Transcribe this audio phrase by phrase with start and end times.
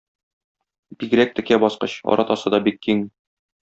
[1.03, 3.09] Бигрәк текә баскыч, аратасы да бик киң.